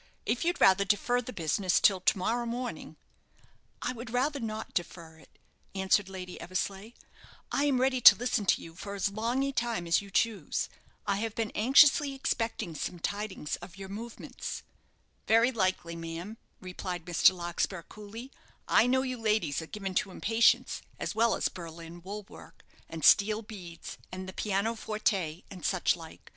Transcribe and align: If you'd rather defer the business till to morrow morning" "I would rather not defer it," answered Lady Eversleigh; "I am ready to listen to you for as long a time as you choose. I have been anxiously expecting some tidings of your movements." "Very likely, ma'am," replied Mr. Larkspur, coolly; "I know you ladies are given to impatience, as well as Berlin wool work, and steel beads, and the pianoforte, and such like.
If 0.25 0.43
you'd 0.43 0.59
rather 0.59 0.83
defer 0.83 1.21
the 1.21 1.31
business 1.31 1.79
till 1.79 2.01
to 2.01 2.17
morrow 2.17 2.47
morning" 2.47 2.95
"I 3.83 3.91
would 3.93 4.09
rather 4.09 4.39
not 4.39 4.73
defer 4.73 5.19
it," 5.19 5.37
answered 5.75 6.09
Lady 6.09 6.41
Eversleigh; 6.41 6.93
"I 7.51 7.65
am 7.65 7.79
ready 7.79 8.01
to 8.01 8.15
listen 8.15 8.47
to 8.47 8.63
you 8.63 8.73
for 8.73 8.95
as 8.95 9.09
long 9.11 9.43
a 9.43 9.51
time 9.51 9.85
as 9.85 10.01
you 10.01 10.09
choose. 10.09 10.69
I 11.05 11.17
have 11.17 11.35
been 11.35 11.51
anxiously 11.53 12.15
expecting 12.15 12.73
some 12.73 12.97
tidings 12.97 13.57
of 13.57 13.77
your 13.77 13.89
movements." 13.89 14.63
"Very 15.27 15.51
likely, 15.51 15.95
ma'am," 15.95 16.37
replied 16.59 17.05
Mr. 17.05 17.35
Larkspur, 17.35 17.83
coolly; 17.83 18.31
"I 18.67 18.87
know 18.87 19.03
you 19.03 19.19
ladies 19.21 19.61
are 19.61 19.67
given 19.67 19.93
to 20.01 20.09
impatience, 20.09 20.81
as 20.97 21.13
well 21.13 21.35
as 21.35 21.47
Berlin 21.47 22.01
wool 22.01 22.23
work, 22.27 22.65
and 22.89 23.05
steel 23.05 23.43
beads, 23.43 23.99
and 24.11 24.27
the 24.27 24.33
pianoforte, 24.33 25.43
and 25.51 25.63
such 25.63 25.95
like. 25.95 26.27